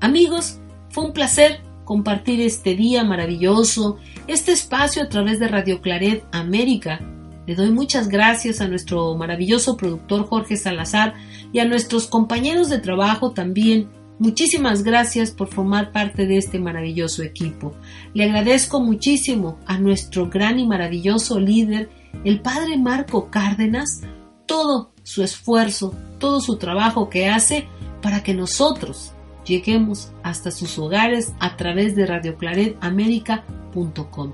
Amigos, 0.00 0.58
fue 0.90 1.04
un 1.04 1.12
placer 1.12 1.60
compartir 1.84 2.40
este 2.40 2.74
día 2.74 3.04
maravilloso, 3.04 3.98
este 4.26 4.52
espacio 4.52 5.02
a 5.02 5.08
través 5.08 5.40
de 5.40 5.48
Radio 5.48 5.80
Claret 5.80 6.24
América. 6.32 7.00
Le 7.46 7.54
doy 7.54 7.70
muchas 7.70 8.08
gracias 8.08 8.60
a 8.60 8.68
nuestro 8.68 9.16
maravilloso 9.16 9.76
productor 9.76 10.26
Jorge 10.26 10.56
Salazar 10.56 11.14
y 11.52 11.58
a 11.58 11.64
nuestros 11.64 12.06
compañeros 12.06 12.68
de 12.70 12.78
trabajo 12.78 13.32
también. 13.32 13.88
Muchísimas 14.18 14.82
gracias 14.82 15.30
por 15.30 15.48
formar 15.48 15.92
parte 15.92 16.26
de 16.26 16.36
este 16.36 16.58
maravilloso 16.58 17.22
equipo. 17.22 17.74
Le 18.14 18.24
agradezco 18.24 18.80
muchísimo 18.80 19.58
a 19.66 19.78
nuestro 19.78 20.28
gran 20.28 20.58
y 20.58 20.66
maravilloso 20.66 21.40
líder, 21.40 21.90
el 22.24 22.40
padre 22.40 22.76
Marco 22.76 23.30
Cárdenas, 23.30 24.02
todo 24.46 24.92
su 25.02 25.22
esfuerzo, 25.22 25.94
todo 26.18 26.40
su 26.40 26.56
trabajo 26.56 27.08
que 27.08 27.28
hace 27.28 27.66
para 28.00 28.22
que 28.22 28.34
nosotros 28.34 29.12
lleguemos 29.44 30.12
hasta 30.22 30.50
sus 30.50 30.78
hogares 30.78 31.32
a 31.40 31.56
través 31.56 31.96
de 31.96 32.06
radioclaretamerica.com. 32.06 34.32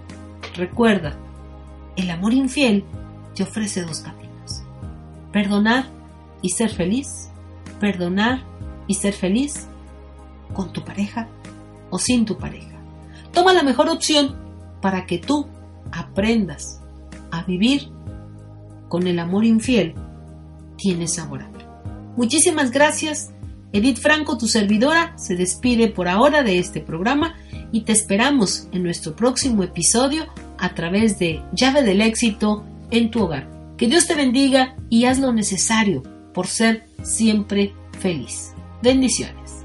Recuerda, 0.55 1.19
el 1.97 2.11
amor 2.11 2.33
infiel 2.33 2.85
te 3.35 3.43
ofrece 3.43 3.83
dos 3.83 4.01
caminos. 4.01 4.63
Perdonar 5.33 5.87
y 6.43 6.51
ser 6.51 6.71
feliz. 6.71 7.31
Perdonar 7.81 8.45
y 8.89 8.95
ser 8.95 9.13
feliz 9.13 9.69
con 10.53 10.73
tu 10.73 10.85
pareja 10.85 11.29
o 11.91 11.99
sin 11.99 12.25
tu 12.25 12.37
pareja. 12.37 12.77
Toma 13.33 13.53
la 13.53 13.63
mejor 13.63 13.89
opción 13.89 14.35
para 14.81 15.07
que 15.07 15.19
tú 15.19 15.47
aprendas 15.93 16.81
a 17.31 17.45
vivir 17.45 17.91
con 18.89 19.07
el 19.07 19.21
amor 19.21 19.45
infiel. 19.45 19.95
Tienes 20.77 21.15
sabor 21.15 21.45
Muchísimas 22.17 22.73
gracias 22.73 23.31
Edith 23.73 23.99
Franco, 23.99 24.39
tu 24.39 24.49
servidora, 24.49 25.13
se 25.19 25.37
despide 25.37 25.89
por 25.89 26.09
ahora 26.09 26.43
de 26.43 26.59
este 26.59 26.81
programa 26.81 27.35
y 27.71 27.83
te 27.83 27.93
esperamos 27.93 28.67
en 28.73 28.83
nuestro 28.83 29.15
próximo 29.15 29.63
episodio 29.63 30.27
a 30.59 30.75
través 30.75 31.19
de 31.19 31.43
Llave 31.53 31.83
del 31.83 32.01
Éxito 32.01 32.65
en 32.91 33.11
tu 33.11 33.25
hogar. 33.25 33.49
Que 33.77 33.87
Dios 33.87 34.07
te 34.07 34.15
bendiga 34.15 34.75
y 34.89 35.05
haz 35.05 35.19
lo 35.19 35.33
necesario 35.33 36.03
por 36.33 36.47
ser 36.47 36.87
siempre 37.03 37.75
feliz. 38.01 38.55
Bendiciones. 38.83 39.65